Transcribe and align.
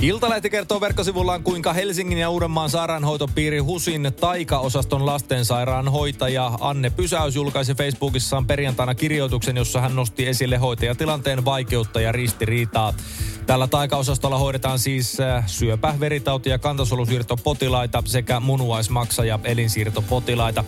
Iltalehti 0.00 0.50
kertoo 0.50 0.80
verkkosivullaan, 0.80 1.42
kuinka 1.42 1.72
Helsingin 1.72 2.18
ja 2.18 2.30
Uudenmaan 2.30 2.70
sairaanhoitopiiri 2.70 3.58
HUSin 3.58 4.12
taikaosaston 4.20 5.06
lastensairaanhoitaja 5.06 6.52
Anne 6.60 6.90
Pysäys 6.90 7.36
julkaisi 7.36 7.74
Facebookissaan 7.74 8.46
perjantaina 8.46 8.94
kirjoituksen, 8.94 9.56
jossa 9.56 9.80
hän 9.80 9.96
nosti 9.96 10.26
esille 10.26 10.56
hoitajatilanteen 10.56 11.44
vaikeutta 11.44 12.00
ja 12.00 12.12
ristiriitaa. 12.12 12.94
Tällä 13.46 13.66
taikaosastolla 13.66 14.38
hoidetaan 14.38 14.78
siis 14.78 15.20
äh, 15.20 15.46
syöpä, 15.46 15.94
veritauti 16.00 16.50
ja 16.50 16.58
kantasolusiirtopotilaita 16.58 18.02
sekä 18.06 18.40
munuaismaksa- 18.40 19.24
ja 19.24 19.38
elinsiirtopotilaita. 19.44 20.64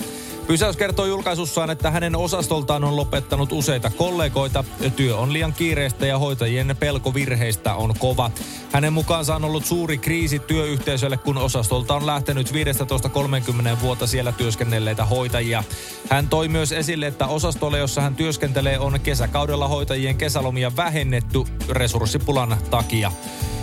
Pysäys 0.50 0.76
kertoo 0.76 1.06
julkaisussaan, 1.06 1.70
että 1.70 1.90
hänen 1.90 2.16
osastoltaan 2.16 2.84
on 2.84 2.96
lopettanut 2.96 3.52
useita 3.52 3.90
kollegoita. 3.90 4.64
Työ 4.96 5.16
on 5.16 5.32
liian 5.32 5.52
kiireistä 5.52 6.06
ja 6.06 6.18
hoitajien 6.18 6.76
pelko 6.80 7.14
virheistä 7.14 7.74
on 7.74 7.94
kova. 7.98 8.30
Hänen 8.72 8.92
mukaansa 8.92 9.36
on 9.36 9.44
ollut 9.44 9.64
suuri 9.64 9.98
kriisi 9.98 10.38
työyhteisölle, 10.38 11.16
kun 11.16 11.38
osastolta 11.38 11.94
on 11.94 12.06
lähtenyt 12.06 12.52
15-30 12.52 13.80
vuotta 13.80 14.06
siellä 14.06 14.32
työskennelleitä 14.32 15.04
hoitajia. 15.04 15.64
Hän 16.10 16.28
toi 16.28 16.48
myös 16.48 16.72
esille, 16.72 17.06
että 17.06 17.26
osastolle, 17.26 17.78
jossa 17.78 18.00
hän 18.00 18.14
työskentelee, 18.14 18.78
on 18.78 19.00
kesäkaudella 19.00 19.68
hoitajien 19.68 20.16
kesälomia 20.16 20.76
vähennetty 20.76 21.44
resurssipulan 21.68 22.56
takia. 22.70 23.12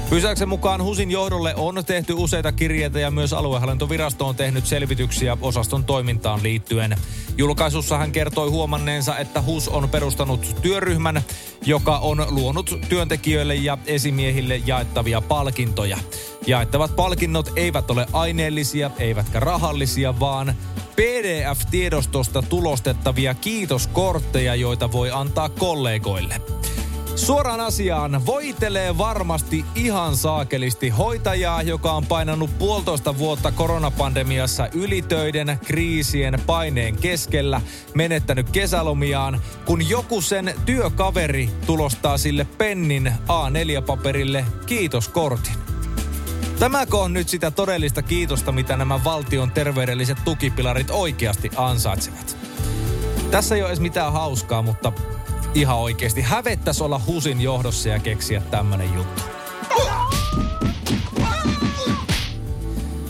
Pysäyksen 0.09 0.49
mukaan 0.49 0.83
HUSin 0.83 1.11
johdolle 1.11 1.55
on 1.55 1.83
tehty 1.85 2.13
useita 2.13 2.51
kirjeitä 2.51 2.99
ja 2.99 3.11
myös 3.11 3.33
aluehallintovirasto 3.33 4.27
on 4.27 4.35
tehnyt 4.35 4.65
selvityksiä 4.65 5.37
osaston 5.41 5.83
toimintaan 5.83 6.43
liittyen. 6.43 6.95
Julkaisussa 7.37 7.97
hän 7.97 8.11
kertoi 8.11 8.49
huomanneensa, 8.49 9.17
että 9.17 9.41
HUS 9.41 9.69
on 9.69 9.89
perustanut 9.89 10.55
työryhmän, 10.61 11.21
joka 11.65 11.97
on 11.97 12.25
luonut 12.29 12.75
työntekijöille 12.89 13.55
ja 13.55 13.77
esimiehille 13.85 14.61
jaettavia 14.65 15.21
palkintoja. 15.21 15.97
Jaettavat 16.47 16.95
palkinnot 16.95 17.51
eivät 17.55 17.91
ole 17.91 18.05
aineellisia 18.13 18.91
eivätkä 18.99 19.39
rahallisia, 19.39 20.19
vaan 20.19 20.55
PDF-tiedostosta 20.95 22.41
tulostettavia 22.41 23.33
kiitoskortteja, 23.33 24.55
joita 24.55 24.91
voi 24.91 25.11
antaa 25.11 25.49
kollegoille. 25.49 26.56
Suoraan 27.17 27.59
asiaan 27.59 28.25
voitelee 28.25 28.97
varmasti 28.97 29.65
ihan 29.75 30.17
saakelisti 30.17 30.89
hoitajaa, 30.89 31.61
joka 31.61 31.91
on 31.91 32.05
painanut 32.05 32.57
puolitoista 32.59 33.17
vuotta 33.17 33.51
koronapandemiassa 33.51 34.67
ylitöiden, 34.73 35.59
kriisien, 35.65 36.39
paineen 36.45 36.97
keskellä, 36.97 37.61
menettänyt 37.95 38.49
kesälomiaan, 38.49 39.41
kun 39.65 39.89
joku 39.89 40.21
sen 40.21 40.53
työkaveri 40.65 41.49
tulostaa 41.65 42.17
sille 42.17 42.47
pennin 42.57 43.13
A4-paperille 43.27 44.45
kiitoskortin. 44.65 45.55
Tämäkö 46.59 46.97
on 46.97 47.13
nyt 47.13 47.29
sitä 47.29 47.51
todellista 47.51 48.01
kiitosta, 48.01 48.51
mitä 48.51 48.77
nämä 48.77 49.03
valtion 49.03 49.51
terveydelliset 49.51 50.17
tukipilarit 50.25 50.89
oikeasti 50.89 51.51
ansaitsevat? 51.55 52.37
Tässä 53.31 53.55
ei 53.55 53.61
ole 53.61 53.69
edes 53.69 53.79
mitään 53.79 54.13
hauskaa, 54.13 54.61
mutta 54.61 54.93
ihan 55.57 55.77
oikeasti. 55.77 56.21
Hävettäisi 56.21 56.83
olla 56.83 57.01
Husin 57.07 57.41
johdossa 57.41 57.89
ja 57.89 57.99
keksiä 57.99 58.41
tämmönen 58.51 58.93
juttu. 58.93 59.21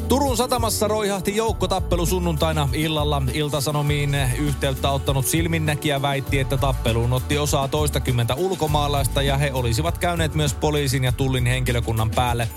Turun 0.09 0.37
satamassa 0.37 0.87
roihahti 0.87 1.35
joukkotappelu 1.35 2.05
sunnuntaina 2.05 2.69
illalla. 2.73 3.21
Iltasanomiin 3.33 4.15
yhteyttä 4.39 4.89
ottanut 4.89 5.25
silminnäkijä 5.25 6.01
väitti, 6.01 6.39
että 6.39 6.57
tappeluun 6.57 7.13
otti 7.13 7.37
osaa 7.37 7.67
toistakymmentä 7.67 8.35
ulkomaalaista 8.35 9.21
ja 9.21 9.37
he 9.37 9.53
olisivat 9.53 9.97
käyneet 9.97 10.35
myös 10.35 10.53
poliisin 10.53 11.03
ja 11.03 11.11
tullin 11.11 11.45
henkilökunnan 11.45 12.09
päälle. 12.09 12.49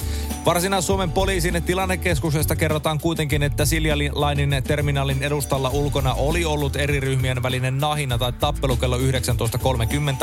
Varsinais-Suomen 0.44 1.12
poliisin 1.12 1.62
tilannekeskuksesta 1.62 2.56
kerrotaan 2.56 3.00
kuitenkin, 3.00 3.42
että 3.42 3.64
Siljalainin 3.64 4.62
terminaalin 4.66 5.22
edustalla 5.22 5.68
ulkona 5.68 6.14
oli 6.14 6.44
ollut 6.44 6.76
eri 6.76 7.00
ryhmien 7.00 7.42
välinen 7.42 7.78
nahina 7.78 8.18
tai 8.18 8.32
tappelu 8.32 8.76
kello 8.76 8.98
19.30 8.98 9.04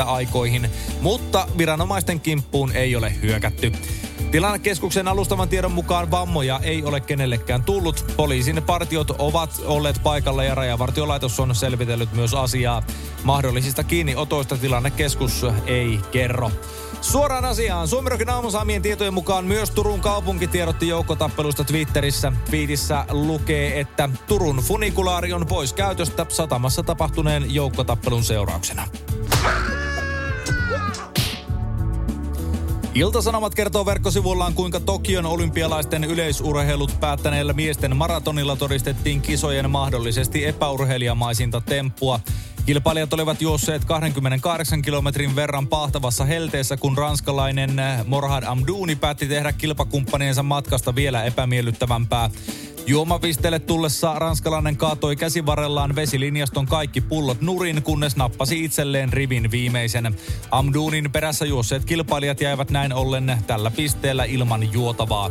aikoihin, 0.06 0.70
mutta 1.00 1.48
viranomaisten 1.58 2.20
kimppuun 2.20 2.72
ei 2.72 2.96
ole 2.96 3.12
hyökätty. 3.22 3.72
Tilannekeskuksen 4.30 5.08
alustavan 5.08 5.48
tiedon 5.48 5.72
mukaan 5.72 6.10
vammoja 6.10 6.60
ei 6.62 6.84
ole 6.84 7.00
kenellekään 7.00 7.62
tullut. 7.62 8.04
Poliisin 8.16 8.62
partiot 8.66 9.10
ovat 9.18 9.62
olleet 9.64 10.00
paikalla 10.02 10.44
ja 10.44 10.54
rajavartiolaitos 10.54 11.40
on 11.40 11.54
selvitellyt 11.54 12.12
myös 12.12 12.34
asiaa. 12.34 12.82
Mahdollisista 13.24 13.84
kiinniotoista 13.84 14.56
tilannekeskus 14.56 15.46
ei 15.66 16.00
kerro. 16.10 16.50
Suoraan 17.00 17.44
asiaan. 17.44 17.88
Suomirokin 17.88 18.30
aamusaamien 18.30 18.82
tietojen 18.82 19.14
mukaan 19.14 19.44
myös 19.44 19.70
Turun 19.70 20.00
kaupunki 20.00 20.46
tiedotti 20.46 20.88
joukkotappelusta 20.88 21.64
Twitterissä. 21.64 22.32
Viitissä 22.50 23.04
lukee, 23.10 23.80
että 23.80 24.08
Turun 24.26 24.56
funikulaari 24.56 25.32
on 25.32 25.46
pois 25.46 25.72
käytöstä 25.72 26.26
satamassa 26.28 26.82
tapahtuneen 26.82 27.54
joukkotappelun 27.54 28.24
seurauksena. 28.24 28.88
Iltasanomat 32.98 33.54
kertoo 33.54 33.86
verkkosivullaan, 33.86 34.54
kuinka 34.54 34.80
Tokion 34.80 35.26
olympialaisten 35.26 36.04
yleisurheilut 36.04 37.00
päättäneellä 37.00 37.52
miesten 37.52 37.96
maratonilla 37.96 38.56
todistettiin 38.56 39.20
kisojen 39.20 39.70
mahdollisesti 39.70 40.46
epäurheilijamaisinta 40.46 41.60
temppua. 41.60 42.20
Kilpailijat 42.66 43.12
olivat 43.12 43.42
juosseet 43.42 43.84
28 43.84 44.82
kilometrin 44.82 45.36
verran 45.36 45.66
pahtavassa 45.66 46.24
helteessä, 46.24 46.76
kun 46.76 46.98
ranskalainen 46.98 47.70
Morhad 48.06 48.44
Amdouni 48.46 48.96
päätti 48.96 49.26
tehdä 49.26 49.52
kilpakumppaniensa 49.52 50.42
matkasta 50.42 50.94
vielä 50.94 51.24
epämiellyttävämpää. 51.24 52.30
Juomapisteelle 52.88 53.58
tullessa 53.58 54.18
ranskalainen 54.18 54.76
kaatoi 54.76 55.16
käsivarrellaan 55.16 55.94
vesilinjaston 55.94 56.66
kaikki 56.66 57.00
pullot 57.00 57.40
nurin, 57.40 57.82
kunnes 57.82 58.16
nappasi 58.16 58.64
itselleen 58.64 59.12
rivin 59.12 59.50
viimeisen. 59.50 60.16
Amduunin 60.50 61.12
perässä 61.12 61.44
juosseet 61.44 61.84
kilpailijat 61.84 62.40
jäivät 62.40 62.70
näin 62.70 62.92
ollen 62.92 63.38
tällä 63.46 63.70
pisteellä 63.70 64.24
ilman 64.24 64.72
juotavaa. 64.72 65.30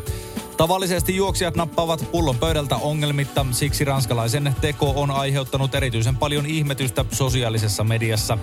Tavallisesti 0.58 1.16
juoksijat 1.16 1.56
nappaavat 1.56 2.12
pullon 2.12 2.38
pöydältä 2.38 2.76
ongelmitta, 2.76 3.46
siksi 3.52 3.86
ranskalaisen 3.86 4.56
teko 4.62 4.94
on 4.96 5.12
aiheuttanut 5.12 5.76
erityisen 5.76 6.18
paljon 6.18 6.46
ihmetystä 6.46 7.06
sosiaalisessa 7.12 7.84
mediassa. 7.84 8.38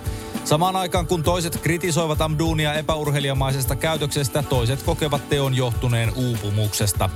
Samaan 0.45 0.75
aikaan 0.75 1.07
kun 1.07 1.23
toiset 1.23 1.57
kritisoivat 1.57 2.21
Amduunia 2.21 2.73
epäurheilijamaisesta 2.73 3.75
käytöksestä, 3.75 4.43
toiset 4.43 4.83
kokevat 4.83 5.29
teon 5.29 5.55
johtuneen 5.55 6.11
uupumuksesta. 6.15 7.09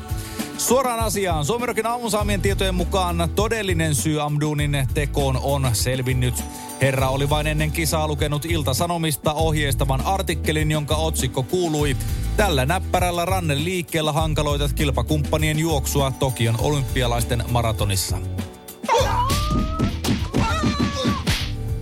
Suoraan 0.60 1.00
asiaan. 1.00 1.46
Suomerokin 1.46 1.86
aamusaamien 1.86 2.42
tietojen 2.42 2.76
mukaan 2.76 3.30
todellinen 3.36 3.96
syy 3.96 4.22
Amdunin 4.22 4.88
tekoon 4.94 5.40
on 5.44 5.70
selvinnyt. 5.74 6.44
Herra 6.82 7.10
oli 7.10 7.30
vain 7.30 7.48
ennen 7.48 7.72
kisaa 7.72 8.08
lukenut 8.08 8.46
Ilta-Sanomista 8.46 9.34
ohjeistavan 9.34 10.02
artikkelin, 10.02 10.72
jonka 10.72 10.96
otsikko 10.96 11.44
kuului 11.44 11.98
Tällä 12.38 12.66
näppärällä 12.66 13.26
rannen 13.26 13.66
liikkeellä 13.66 14.12
hankaloitat 14.12 14.74
kilpakumppanien 14.74 15.60
juoksua 15.60 16.12
Tokion 16.12 16.56
olympialaisten 16.60 17.44
maratonissa. 17.52 18.18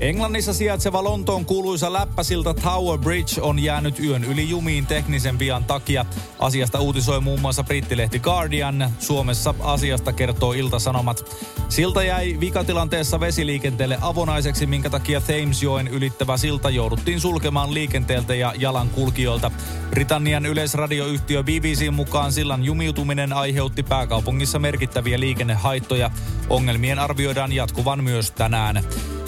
Englannissa 0.07 0.53
sijaitseva 0.53 1.03
Lontoon 1.03 1.45
kuuluisa 1.45 1.93
läppäsilta 1.93 2.53
Tower 2.53 2.99
Bridge 2.99 3.41
on 3.41 3.59
jäänyt 3.59 3.99
yön 3.99 4.23
yli 4.23 4.49
jumiin 4.49 4.85
teknisen 4.87 5.39
vian 5.39 5.63
takia. 5.63 6.05
Asiasta 6.39 6.79
uutisoi 6.79 7.21
muun 7.21 7.41
muassa 7.41 7.63
brittilehti 7.63 8.19
Guardian. 8.19 8.91
Suomessa 8.99 9.53
asiasta 9.59 10.13
kertoo 10.13 10.53
Ilta-Sanomat. 10.53 11.25
Silta 11.69 12.03
jäi 12.03 12.37
vikatilanteessa 12.39 13.19
vesiliikenteelle 13.19 13.97
avonaiseksi, 14.01 14.65
minkä 14.65 14.89
takia 14.89 15.21
Thamesjoen 15.21 15.87
ylittävä 15.87 16.37
silta 16.37 16.69
jouduttiin 16.69 17.21
sulkemaan 17.21 17.73
liikenteeltä 17.73 18.35
ja 18.35 18.53
jalankulkijoilta. 18.57 19.51
Britannian 19.89 20.45
yleisradioyhtiö 20.45 21.43
BBC 21.43 21.89
mukaan 21.91 22.31
sillan 22.31 22.63
jumiutuminen 22.63 23.33
aiheutti 23.33 23.83
pääkaupungissa 23.83 24.59
merkittäviä 24.59 25.19
liikennehaittoja. 25.19 26.11
Ongelmien 26.49 26.99
arvioidaan 26.99 27.53
jatkuvan 27.53 28.03
myös 28.03 28.31
tänään. 28.31 28.83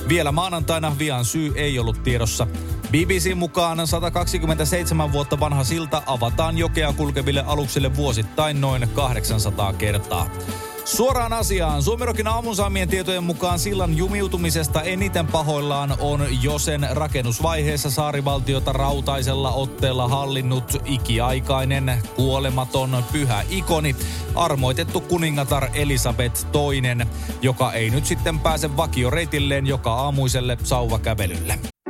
Vielä 0.09 0.31
maanantaina 0.31 0.95
vian 1.00 1.25
syy 1.25 1.53
ei 1.56 1.79
ollut 1.79 2.03
tiedossa. 2.03 2.47
BBC 2.91 3.35
mukaan 3.35 3.88
127 3.88 5.11
vuotta 5.11 5.39
vanha 5.39 5.63
silta 5.63 6.03
avataan 6.06 6.57
jokea 6.57 6.94
kulkeville 6.94 7.44
aluksille 7.47 7.95
vuosittain 7.95 8.61
noin 8.61 8.89
800 8.94 9.73
kertaa. 9.73 10.29
Suoraan 10.95 11.33
asiaan. 11.33 11.83
Suomirokin 11.83 12.27
aamun 12.27 12.56
saamien 12.56 12.89
tietojen 12.89 13.24
mukaan 13.24 13.59
sillan 13.59 13.97
jumiutumisesta 13.97 14.81
eniten 14.81 15.27
pahoillaan 15.27 15.95
on 16.00 16.27
jo 16.41 16.59
sen 16.59 16.88
rakennusvaiheessa 16.91 17.89
saarivaltiota 17.89 18.74
rautaisella 18.74 19.51
otteella 19.51 20.07
hallinnut 20.07 20.81
ikiaikainen, 20.86 22.01
kuolematon, 22.15 23.03
pyhä 23.12 23.44
ikoni, 23.50 23.95
armoitettu 24.36 25.01
kuningatar 25.01 25.69
Elisabeth 25.74 26.45
II, 26.56 27.06
joka 27.42 27.74
ei 27.74 27.89
nyt 27.89 28.06
sitten 28.06 28.39
pääse 28.39 28.77
vakioreitilleen 28.77 29.68
joka 29.68 29.94
aamuiselle 29.94 30.57
sauvakävelylle. 30.63 31.59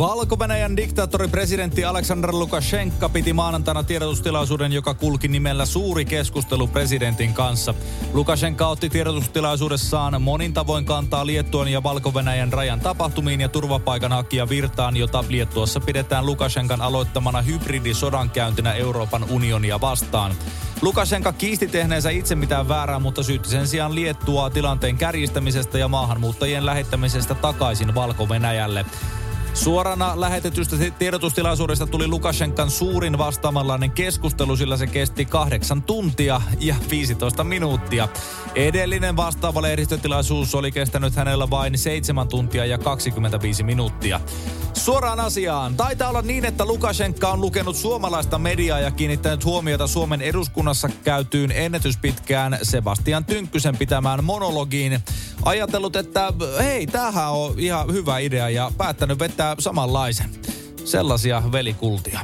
Valko-Venäjän 0.00 0.76
diktaattori 0.76 1.28
presidentti 1.28 1.84
Aleksandr 1.84 2.28
Lukashenka 2.32 3.08
piti 3.08 3.32
maanantaina 3.32 3.82
tiedotustilaisuuden, 3.82 4.72
joka 4.72 4.94
kulki 4.94 5.28
nimellä 5.28 5.66
Suuri 5.66 6.04
keskustelu 6.04 6.66
presidentin 6.66 7.34
kanssa. 7.34 7.74
Lukashenka 8.12 8.68
otti 8.68 8.90
tiedotustilaisuudessaan 8.90 10.22
monin 10.22 10.52
tavoin 10.54 10.84
kantaa 10.84 11.26
Liettuan 11.26 11.68
ja 11.68 11.82
Valko-Venäjän 11.82 12.52
rajan 12.52 12.80
tapahtumiin 12.80 13.40
ja 13.40 13.48
turvapaikanhakija 13.48 14.48
virtaan, 14.48 14.96
jota 14.96 15.24
Liettuassa 15.28 15.80
pidetään 15.80 16.26
Lukashenkan 16.26 16.80
aloittamana 16.82 17.42
hybridisodankäyntinä 17.42 18.72
Euroopan 18.72 19.24
unionia 19.30 19.80
vastaan. 19.80 20.32
Lukashenka 20.82 21.32
kiisti 21.32 21.68
tehneensä 21.68 22.10
itse 22.10 22.34
mitään 22.34 22.68
väärää, 22.68 22.98
mutta 22.98 23.22
syytti 23.22 23.48
sen 23.48 23.68
sijaan 23.68 23.94
Liettua 23.94 24.50
tilanteen 24.50 24.96
kärjistämisestä 24.96 25.78
ja 25.78 25.88
maahanmuuttajien 25.88 26.66
lähettämisestä 26.66 27.34
takaisin 27.34 27.94
Valko-Venäjälle. 27.94 28.86
Suorana 29.54 30.20
lähetetystä 30.20 30.76
tiedotustilaisuudesta 30.98 31.86
tuli 31.86 32.08
Lukashenkan 32.08 32.70
suurin 32.70 33.18
vastaamanlainen 33.18 33.90
keskustelu, 33.90 34.56
sillä 34.56 34.76
se 34.76 34.86
kesti 34.86 35.24
kahdeksan 35.24 35.82
tuntia 35.82 36.40
ja 36.60 36.74
15 36.90 37.44
minuuttia. 37.44 38.08
Edellinen 38.54 39.16
vastaava 39.16 39.62
lehdistötilaisuus 39.62 40.54
oli 40.54 40.72
kestänyt 40.72 41.16
hänellä 41.16 41.50
vain 41.50 41.78
7 41.78 42.28
tuntia 42.28 42.66
ja 42.66 42.78
25 42.78 43.62
minuuttia. 43.62 44.20
Suoraan 44.74 45.20
asiaan. 45.20 45.76
Taitaa 45.76 46.08
olla 46.08 46.22
niin, 46.22 46.44
että 46.44 46.64
Lukashenka 46.64 47.28
on 47.28 47.40
lukenut 47.40 47.76
suomalaista 47.76 48.38
mediaa 48.38 48.80
ja 48.80 48.90
kiinnittänyt 48.90 49.44
huomiota 49.44 49.86
Suomen 49.86 50.22
eduskunnassa 50.22 50.88
käytyyn 51.04 51.52
ennätyspitkään 51.52 52.58
Sebastian 52.62 53.24
Tynkkysen 53.24 53.76
pitämään 53.76 54.24
monologiin. 54.24 55.00
Ajatellut, 55.44 55.96
että 55.96 56.32
hei, 56.58 56.86
tämähän 56.86 57.32
on 57.32 57.58
ihan 57.58 57.92
hyvä 57.92 58.18
idea 58.18 58.50
ja 58.50 58.70
päättänyt 58.78 59.18
vetää 59.18 59.56
samanlaisen. 59.58 60.30
Sellaisia 60.84 61.42
velikultia. 61.52 62.20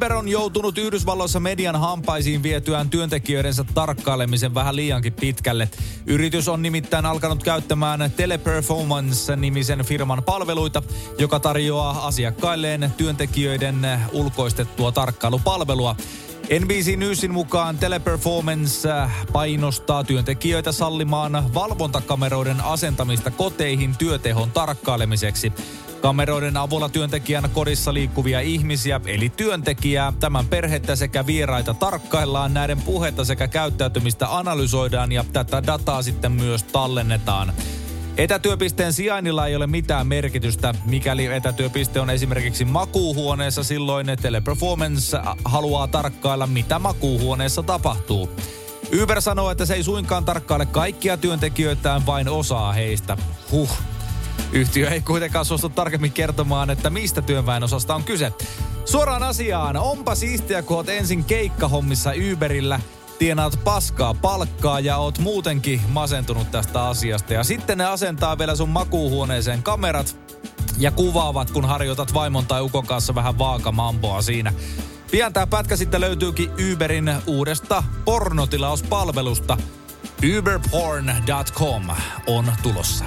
Uber 0.00 0.12
on 0.12 0.28
joutunut 0.28 0.78
Yhdysvalloissa 0.78 1.40
median 1.40 1.76
hampaisiin 1.76 2.42
vietyään 2.42 2.90
työntekijöidensä 2.90 3.64
tarkkailemisen 3.74 4.54
vähän 4.54 4.76
liiankin 4.76 5.12
pitkälle. 5.12 5.68
Yritys 6.06 6.48
on 6.48 6.62
nimittäin 6.62 7.06
alkanut 7.06 7.42
käyttämään 7.42 8.10
Teleperformance-nimisen 8.16 9.84
firman 9.84 10.22
palveluita, 10.22 10.82
joka 11.18 11.40
tarjoaa 11.40 12.06
asiakkailleen 12.06 12.92
työntekijöiden 12.96 14.00
ulkoistettua 14.12 14.92
tarkkailupalvelua. 14.92 15.96
NBC 16.60 16.96
Newsin 16.96 17.32
mukaan 17.32 17.78
Teleperformance 17.78 18.88
painostaa 19.32 20.04
työntekijöitä 20.04 20.72
sallimaan 20.72 21.54
valvontakameroiden 21.54 22.60
asentamista 22.60 23.30
koteihin 23.30 23.96
työtehon 23.98 24.50
tarkkailemiseksi. 24.50 25.52
Kameroiden 26.00 26.56
avulla 26.56 26.88
työntekijän 26.88 27.50
kodissa 27.50 27.94
liikkuvia 27.94 28.40
ihmisiä, 28.40 29.00
eli 29.06 29.32
työntekijää, 29.36 30.12
tämän 30.20 30.46
perhettä 30.46 30.96
sekä 30.96 31.26
vieraita 31.26 31.74
tarkkaillaan, 31.74 32.54
näiden 32.54 32.82
puhetta 32.82 33.24
sekä 33.24 33.48
käyttäytymistä 33.48 34.36
analysoidaan 34.38 35.12
ja 35.12 35.24
tätä 35.32 35.62
dataa 35.66 36.02
sitten 36.02 36.32
myös 36.32 36.62
tallennetaan. 36.62 37.52
Etätyöpisteen 38.16 38.92
sijainnilla 38.92 39.46
ei 39.46 39.56
ole 39.56 39.66
mitään 39.66 40.06
merkitystä. 40.06 40.74
Mikäli 40.84 41.26
etätyöpiste 41.26 42.00
on 42.00 42.10
esimerkiksi 42.10 42.64
makuuhuoneessa, 42.64 43.64
silloin 43.64 44.06
Teleperformance 44.22 45.18
haluaa 45.44 45.88
tarkkailla, 45.88 46.46
mitä 46.46 46.78
makuuhuoneessa 46.78 47.62
tapahtuu. 47.62 48.30
Uber 49.02 49.20
sanoo, 49.20 49.50
että 49.50 49.66
se 49.66 49.74
ei 49.74 49.82
suinkaan 49.82 50.24
tarkkaile 50.24 50.66
kaikkia 50.66 51.16
työntekijöitään, 51.16 52.06
vain 52.06 52.28
osaa 52.28 52.72
heistä. 52.72 53.16
Huh. 53.52 53.89
Yhtiö 54.52 54.90
ei 54.90 55.00
kuitenkaan 55.00 55.44
suostu 55.44 55.68
tarkemmin 55.68 56.12
kertomaan, 56.12 56.70
että 56.70 56.90
mistä 56.90 57.22
työväenosasta 57.22 57.94
on 57.94 58.04
kyse. 58.04 58.32
Suoraan 58.84 59.22
asiaan, 59.22 59.76
onpa 59.76 60.14
siistiä, 60.14 60.62
kun 60.62 60.76
oot 60.76 60.88
ensin 60.88 61.24
keikkahommissa 61.24 62.12
Uberillä, 62.32 62.80
tienaat 63.18 63.60
paskaa 63.64 64.14
palkkaa 64.14 64.80
ja 64.80 64.96
oot 64.96 65.18
muutenkin 65.18 65.80
masentunut 65.88 66.50
tästä 66.50 66.88
asiasta. 66.88 67.34
Ja 67.34 67.44
sitten 67.44 67.78
ne 67.78 67.84
asentaa 67.84 68.38
vielä 68.38 68.56
sun 68.56 68.68
makuuhuoneeseen 68.68 69.62
kamerat 69.62 70.16
ja 70.78 70.90
kuvaavat, 70.90 71.50
kun 71.50 71.64
harjoitat 71.64 72.14
vaimon 72.14 72.46
tai 72.46 72.62
ukon 72.62 72.86
kanssa 72.86 73.14
vähän 73.14 73.38
vaakamamboa 73.38 74.22
siinä. 74.22 74.52
Pian 75.10 75.32
tää 75.32 75.46
pätkä 75.46 75.76
sitten 75.76 76.00
löytyykin 76.00 76.50
Uberin 76.72 77.12
uudesta 77.26 77.82
pornotilauspalvelusta. 78.04 79.56
Uberporn.com 80.38 81.82
on 82.26 82.52
tulossa. 82.62 83.04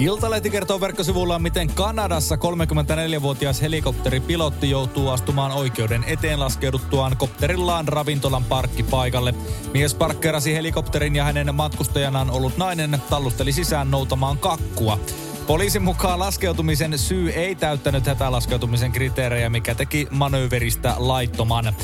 Iltalehti 0.00 0.50
kertoo 0.50 0.80
verkkosivullaan, 0.80 1.42
miten 1.42 1.74
Kanadassa 1.74 2.36
34-vuotias 2.36 3.62
helikopteripilotti 3.62 4.70
joutuu 4.70 5.08
astumaan 5.08 5.52
oikeuden 5.52 6.04
eteen 6.04 6.40
laskeuduttuaan 6.40 7.16
kopterillaan 7.16 7.88
ravintolan 7.88 8.44
parkkipaikalle. 8.44 9.34
Mies 9.74 9.94
parkkerasi 9.94 10.54
helikopterin 10.54 11.16
ja 11.16 11.24
hänen 11.24 11.54
matkustajanaan 11.54 12.30
ollut 12.30 12.56
nainen 12.56 13.02
tallusteli 13.10 13.52
sisään 13.52 13.90
noutamaan 13.90 14.38
kakkua. 14.38 14.98
Poliisin 15.50 15.82
mukaan 15.82 16.18
laskeutumisen 16.18 16.98
syy 16.98 17.30
ei 17.30 17.54
täyttänyt 17.54 18.06
hätälaskeutumisen 18.06 18.92
kriteerejä, 18.92 19.50
mikä 19.50 19.74
teki 19.74 20.08
manööveristä 20.10 20.94
laittoman. 20.98 21.74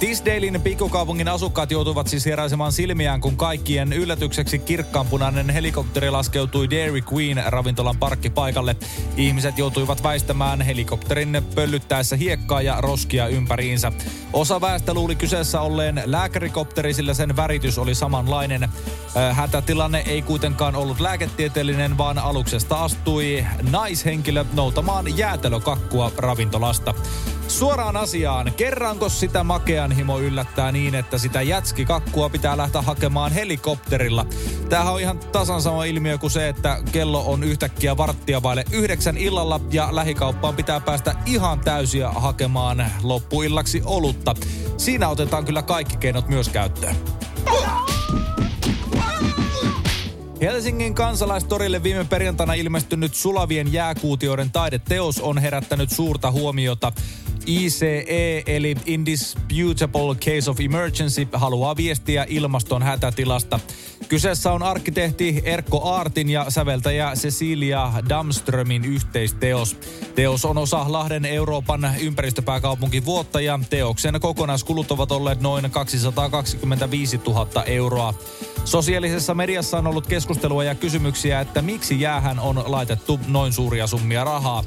Tisdalein 0.00 0.60
pikkukaupungin 0.60 1.28
asukkaat 1.28 1.70
joutuivat 1.70 2.08
siis 2.08 2.26
heräisemään 2.26 2.72
silmiään, 2.72 3.20
kun 3.20 3.36
kaikkien 3.36 3.92
yllätykseksi 3.92 4.58
kirkkaanpunainen 4.58 5.50
helikopteri 5.50 6.10
laskeutui 6.10 6.70
Dairy 6.70 7.02
Queen 7.12 7.42
ravintolan 7.46 7.96
parkkipaikalle. 7.96 8.76
Ihmiset 9.16 9.58
joutuivat 9.58 10.02
väistämään 10.02 10.60
helikopterin 10.60 11.42
pöllyttäessä 11.54 12.16
hiekkaa 12.16 12.62
ja 12.62 12.80
roskia 12.80 13.26
ympäriinsä. 13.26 13.92
Osa 14.32 14.60
väestä 14.60 14.94
luuli 14.94 15.14
kyseessä 15.14 15.60
olleen 15.60 16.02
lääkärikopteri, 16.04 16.94
sillä 16.94 17.14
sen 17.14 17.36
väritys 17.36 17.78
oli 17.78 17.94
samanlainen. 17.94 18.68
Hätätilanne 19.32 20.02
ei 20.06 20.22
kuitenkaan 20.22 20.76
ollut 20.76 21.00
lääketieteellinen, 21.00 21.98
vaan 21.98 22.18
aluksesta 22.18 22.76
astui 22.98 23.46
naishenkilö 23.70 24.44
noutamaan 24.52 25.18
jäätelökakkua 25.18 26.12
ravintolasta. 26.16 26.94
Suoraan 27.48 27.96
asiaan, 27.96 28.52
kerranko 28.56 29.08
sitä 29.08 29.44
makean 29.44 29.92
himo 29.92 30.18
yllättää 30.18 30.72
niin, 30.72 30.94
että 30.94 31.18
sitä 31.18 31.42
jätskikakkua 31.42 32.28
pitää 32.28 32.56
lähteä 32.56 32.82
hakemaan 32.82 33.32
helikopterilla? 33.32 34.26
Tämähän 34.68 34.92
on 34.92 35.00
ihan 35.00 35.18
tasan 35.18 35.62
sama 35.62 35.84
ilmiö 35.84 36.18
kuin 36.18 36.30
se, 36.30 36.48
että 36.48 36.82
kello 36.92 37.24
on 37.26 37.44
yhtäkkiä 37.44 37.96
varttia 37.96 38.42
vaille 38.42 38.64
yhdeksän 38.72 39.16
illalla 39.16 39.60
ja 39.70 39.88
lähikauppaan 39.92 40.56
pitää 40.56 40.80
päästä 40.80 41.14
ihan 41.26 41.60
täysiä 41.60 42.08
hakemaan 42.10 42.86
loppuillaksi 43.02 43.82
olutta. 43.84 44.34
Siinä 44.76 45.08
otetaan 45.08 45.44
kyllä 45.44 45.62
kaikki 45.62 45.96
keinot 45.96 46.28
myös 46.28 46.48
käyttöön. 46.48 46.96
Helsingin 50.40 50.94
kansalaistorille 50.94 51.82
viime 51.82 52.04
perjantaina 52.04 52.54
ilmestynyt 52.54 53.14
sulavien 53.14 53.72
jääkuutioiden 53.72 54.50
taideteos 54.50 55.20
on 55.20 55.38
herättänyt 55.38 55.90
suurta 55.90 56.30
huomiota. 56.30 56.92
ICE 57.48 58.42
eli 58.46 58.74
Indisputable 58.86 60.14
Case 60.14 60.50
of 60.50 60.60
Emergency 60.60 61.28
haluaa 61.32 61.76
viestiä 61.76 62.26
ilmaston 62.28 62.82
hätätilasta. 62.82 63.60
Kyseessä 64.08 64.52
on 64.52 64.62
arkkitehti 64.62 65.42
Erkko 65.44 65.90
Aartin 65.90 66.30
ja 66.30 66.46
säveltäjä 66.48 67.12
Cecilia 67.14 67.92
Damströmin 68.08 68.84
yhteisteos. 68.84 69.76
Teos 70.14 70.44
on 70.44 70.58
osa 70.58 70.84
Lahden 70.88 71.24
Euroopan 71.24 71.90
ympäristöpääkaupunki 72.00 73.04
vuotta 73.04 73.40
ja 73.40 73.60
teoksen 73.70 74.20
kokonaiskulut 74.20 74.90
ovat 74.90 75.12
olleet 75.12 75.40
noin 75.40 75.70
225 75.70 77.20
000 77.26 77.64
euroa. 77.64 78.14
Sosiaalisessa 78.64 79.34
mediassa 79.34 79.78
on 79.78 79.86
ollut 79.86 80.06
keskustelua 80.06 80.64
ja 80.64 80.74
kysymyksiä, 80.74 81.40
että 81.40 81.62
miksi 81.62 82.00
jäähän 82.00 82.38
on 82.38 82.62
laitettu 82.66 83.20
noin 83.26 83.52
suuria 83.52 83.86
summia 83.86 84.24
rahaa. 84.24 84.64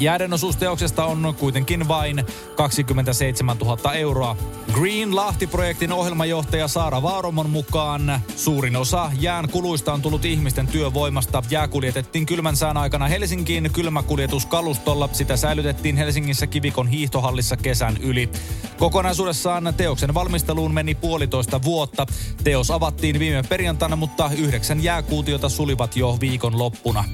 Jääden 0.00 0.32
osuus 0.32 0.58
on 1.06 1.34
kuitenkin 1.38 1.88
vain 1.88 2.24
27 2.56 3.56
000 3.56 3.94
euroa. 3.94 4.36
Green 4.72 5.16
Lahti-projektin 5.16 5.92
ohjelmajohtaja 5.92 6.68
Saara 6.68 7.02
Vaaromon 7.02 7.50
mukaan 7.50 8.20
suurin 8.36 8.76
osa 8.76 9.10
jään 9.20 9.48
kuluista 9.48 9.92
on 9.92 10.02
tullut 10.02 10.24
ihmisten 10.24 10.66
työvoimasta. 10.66 11.42
Jää 11.50 11.68
kuljetettiin 11.68 12.26
kylmän 12.26 12.56
sään 12.56 12.76
aikana 12.76 13.08
Helsinkiin 13.08 13.70
kylmäkuljetuskalustolla. 13.72 15.08
Sitä 15.12 15.36
säilytettiin 15.36 15.96
Helsingissä 15.96 16.46
Kivikon 16.46 16.88
hiihtohallissa 16.88 17.56
kesän 17.56 17.96
yli. 17.96 18.30
Kokonaisuudessaan 18.78 19.74
teoksen 19.76 20.14
valmisteluun 20.14 20.74
meni 20.74 20.94
puolitoista 20.94 21.62
vuotta. 21.62 22.06
Teos 22.44 22.70
avattiin 22.70 23.18
viime 23.18 23.42
perjantaina, 23.42 23.96
mutta 23.96 24.30
yhdeksän 24.38 24.82
jääkuutiota 24.82 25.48
sulivat 25.48 25.96
jo 25.96 26.18
viikon 26.20 26.58
loppuna. 26.58 27.04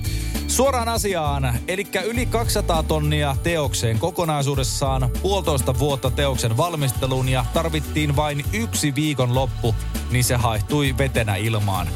Suoraan 0.57 0.89
asiaan, 0.89 1.59
eli 1.69 1.87
yli 2.05 2.27
200 2.27 2.83
tonnia 2.83 3.37
teokseen 3.43 3.99
kokonaisuudessaan, 3.99 5.11
puolitoista 5.23 5.79
vuotta 5.79 6.11
teoksen 6.11 6.57
valmisteluun 6.57 7.29
ja 7.29 7.45
tarvittiin 7.55 8.17
vain 8.17 8.45
yksi 8.53 8.95
viikon 8.95 9.35
loppu, 9.35 9.75
niin 10.11 10.25
se 10.25 10.37
haihtui 10.37 10.95
vetenä 10.99 11.37
ilmaan. 11.37 11.89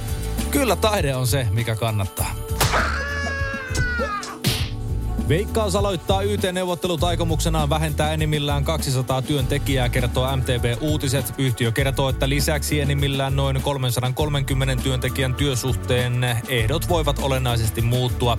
Kyllä 0.50 0.76
taide 0.76 1.14
on 1.14 1.26
se, 1.26 1.46
mikä 1.50 1.76
kannattaa. 1.76 2.39
Veikkaus 5.30 5.76
aloittaa 5.76 6.22
YT-neuvottelut 6.22 7.04
aikomuksenaan 7.04 7.70
vähentää 7.70 8.12
enimmillään 8.12 8.64
200 8.64 9.22
työntekijää, 9.22 9.88
kertoo 9.88 10.36
MTV 10.36 10.76
Uutiset. 10.80 11.34
Yhtiö 11.38 11.72
kertoo, 11.72 12.08
että 12.08 12.28
lisäksi 12.28 12.80
enimmillään 12.80 13.36
noin 13.36 13.62
330 13.62 14.82
työntekijän 14.82 15.34
työsuhteen 15.34 16.24
ehdot 16.48 16.88
voivat 16.88 17.18
olennaisesti 17.22 17.82
muuttua. 17.82 18.36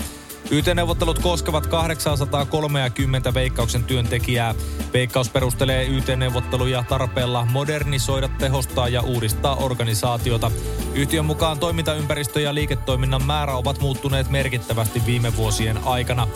YT-neuvottelut 0.52 1.20
koskevat 1.20 1.68
830 1.68 3.34
Veikkauksen 3.34 3.84
työntekijää. 3.84 4.56
Veikkaus 4.94 5.30
perustelee 5.30 5.86
YT-neuvotteluja 5.86 6.84
tarpeella 6.90 7.46
modernisoida, 7.46 8.28
tehostaa 8.28 8.88
ja 8.88 9.02
uudistaa 9.02 9.56
organisaatiota. 9.56 10.52
Yhtiön 10.94 11.26
mukaan 11.26 11.60
toimintaympäristö 11.60 12.42
ja 12.42 12.56
liiketoiminnan 12.56 13.26
määrä 13.26 13.56
ovat 13.56 13.82
muuttuneet 13.82 14.30
merkittävästi 14.30 15.02
viime 15.06 15.36
vuosien 15.36 15.78
aikana. 15.86 16.28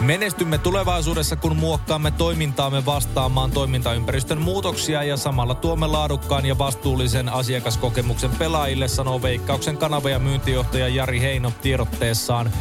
Menestymme 0.00 0.58
tulevaisuudessa, 0.58 1.36
kun 1.36 1.56
muokkaamme 1.56 2.10
toimintaamme 2.10 2.86
vastaamaan 2.86 3.50
toimintaympäristön 3.50 4.40
muutoksia 4.40 5.02
ja 5.02 5.16
samalla 5.16 5.54
tuomme 5.54 5.86
laadukkaan 5.86 6.46
ja 6.46 6.58
vastuullisen 6.58 7.28
asiakaskokemuksen 7.28 8.30
pelaajille, 8.30 8.88
sanoo 8.88 9.22
Veikkauksen 9.22 9.76
kanava- 9.76 10.10
ja 10.10 10.18
myyntijohtaja 10.18 10.88
Jari 10.88 11.20
Heino 11.20 11.52
tiedotteessaan. 11.62 12.52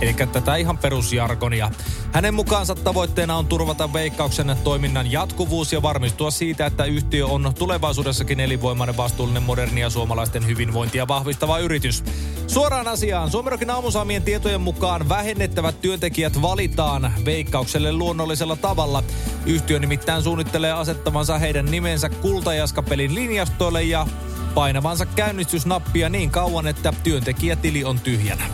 Eli 0.00 0.14
tätä 0.32 0.56
ihan 0.56 0.78
perusjargonia. 0.78 1.70
Hänen 2.12 2.34
mukaansa 2.34 2.74
tavoitteena 2.74 3.36
on 3.36 3.46
turvata 3.46 3.92
veikkauksen 3.92 4.56
toiminnan 4.64 5.12
jatkuvuus 5.12 5.72
ja 5.72 5.82
varmistua 5.82 6.30
siitä, 6.30 6.66
että 6.66 6.84
yhtiö 6.84 7.26
on 7.26 7.52
tulevaisuudessakin 7.58 8.40
elinvoimainen, 8.40 8.96
vastuullinen, 8.96 9.42
moderni 9.42 9.80
ja 9.80 9.90
suomalaisten 9.90 10.46
hyvinvointia 10.46 11.08
vahvistava 11.08 11.58
yritys. 11.58 12.04
Suoraan 12.48 12.88
asiaan. 12.88 13.30
Suomerokin 13.30 13.70
aamusaamien 13.70 14.22
tietojen 14.22 14.60
mukaan 14.60 15.08
vähennettävät 15.08 15.80
työntekijät 15.80 16.42
valitaan 16.42 17.12
veikkaukselle 17.24 17.92
luonnollisella 17.92 18.56
tavalla. 18.56 19.02
Yhtiö 19.46 19.78
nimittäin 19.78 20.22
suunnittelee 20.22 20.72
asettavansa 20.72 21.38
heidän 21.38 21.66
nimensä 21.66 22.08
kultajaskapelin 22.08 23.14
linjastoille 23.14 23.82
ja 23.82 24.06
painavansa 24.54 25.06
käynnistysnappia 25.06 26.08
niin 26.08 26.30
kauan, 26.30 26.66
että 26.66 26.92
työntekijätili 27.04 27.84
on 27.84 28.00
tyhjänä. 28.00 28.44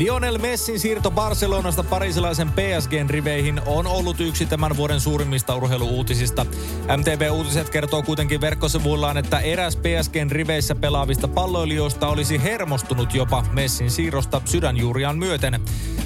Lionel 0.00 0.38
Messin 0.38 0.80
siirto 0.80 1.10
Barcelonasta 1.10 1.82
parisilaisen 1.82 2.52
PSGn 2.52 3.10
riveihin 3.10 3.60
on 3.66 3.86
ollut 3.86 4.20
yksi 4.20 4.46
tämän 4.46 4.76
vuoden 4.76 5.00
suurimmista 5.00 5.54
urheiluuutisista. 5.54 6.46
MTV-uutiset 6.96 7.70
kertoo 7.70 8.02
kuitenkin 8.02 8.40
verkkosivuillaan, 8.40 9.16
että 9.16 9.40
eräs 9.40 9.76
PSGn 9.76 10.30
riveissä 10.30 10.74
pelaavista 10.74 11.28
palloilijoista 11.28 12.08
olisi 12.08 12.42
hermostunut 12.42 13.14
jopa 13.14 13.44
Messin 13.52 13.90
siirrosta 13.90 14.40
sydänjuuriaan 14.44 15.18
myöten. 15.18 15.60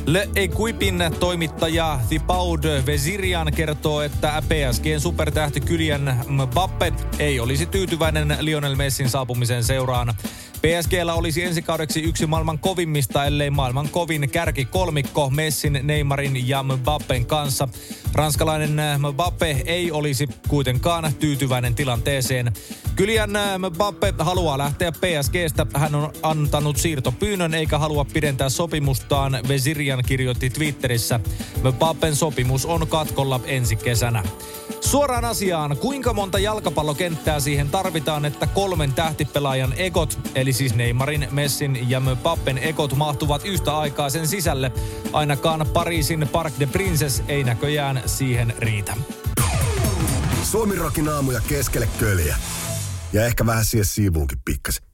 Le 0.06 0.28
Equipin 0.36 1.04
toimittaja 1.20 2.00
Thibaud 2.08 2.64
Vezirian 2.86 3.52
kertoo, 3.52 4.02
että 4.02 4.42
PSGn 4.48 5.00
supertähti 5.00 5.60
Kylian 5.60 6.20
Mbappe 6.28 6.92
ei 7.18 7.40
olisi 7.40 7.66
tyytyväinen 7.66 8.36
Lionel 8.40 8.76
Messin 8.76 9.10
saapumisen 9.10 9.64
seuraan. 9.64 10.14
PSGllä 10.64 11.14
olisi 11.14 11.42
ensi 11.42 11.62
kaudeksi 11.62 12.00
yksi 12.00 12.26
maailman 12.26 12.58
kovimmista, 12.58 13.24
ellei 13.24 13.50
maailman 13.50 13.88
kovin 13.88 14.30
kärki 14.30 14.64
kolmikko 14.64 15.30
Messin, 15.30 15.80
Neymarin 15.82 16.48
ja 16.48 16.62
Mbappen 16.62 17.26
kanssa. 17.26 17.68
Ranskalainen 18.12 18.80
Mbappe 18.98 19.62
ei 19.66 19.92
olisi 19.92 20.28
kuitenkaan 20.48 21.14
tyytyväinen 21.14 21.74
tilanteeseen. 21.74 22.52
Kylian 22.96 23.30
Mbappe 23.58 24.14
haluaa 24.18 24.58
lähteä 24.58 24.92
PSGstä. 24.92 25.66
Hän 25.74 25.94
on 25.94 26.12
antanut 26.22 26.76
siirtopyynnön 26.76 27.54
eikä 27.54 27.78
halua 27.78 28.04
pidentää 28.04 28.48
sopimustaan, 28.48 29.38
Vesirian 29.48 30.04
kirjoitti 30.06 30.50
Twitterissä. 30.50 31.20
Mbappen 31.64 32.16
sopimus 32.16 32.66
on 32.66 32.86
katkolla 32.86 33.40
ensi 33.46 33.76
kesänä. 33.76 34.22
Suoraan 34.84 35.24
asiaan, 35.24 35.76
kuinka 35.76 36.12
monta 36.12 36.38
jalkapallokenttää 36.38 37.40
siihen 37.40 37.70
tarvitaan, 37.70 38.24
että 38.24 38.46
kolmen 38.46 38.92
tähtipelaajan 38.92 39.72
ekot, 39.76 40.18
eli 40.34 40.52
siis 40.52 40.74
Neymarin, 40.74 41.28
Messin 41.30 41.90
ja 41.90 42.00
Mbappen 42.00 42.58
ekot 42.58 42.96
mahtuvat 42.96 43.44
yhtä 43.44 43.78
aikaa 43.78 44.10
sen 44.10 44.28
sisälle. 44.28 44.72
Ainakaan 45.12 45.66
Pariisin 45.72 46.28
Parc 46.32 46.52
de 46.60 46.66
Princes 46.66 47.22
ei 47.28 47.44
näköjään 47.44 48.02
siihen 48.06 48.54
riitä. 48.58 48.96
Suomi 50.42 50.74
aamuja 51.14 51.40
keskelle 51.48 51.88
köljä. 51.98 52.36
Ja 53.12 53.26
ehkä 53.26 53.46
vähän 53.46 53.64
siihen 53.64 53.86
siivuunkin 53.86 54.38
pikkasen. 54.44 54.93